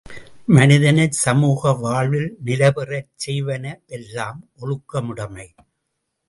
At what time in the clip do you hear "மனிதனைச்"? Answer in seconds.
0.47-1.17